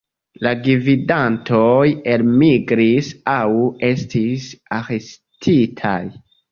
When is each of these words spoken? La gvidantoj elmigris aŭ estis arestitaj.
La 0.45 0.53
gvidantoj 0.67 1.83
elmigris 2.15 3.13
aŭ 3.37 3.45
estis 3.93 4.51
arestitaj. 4.81 5.99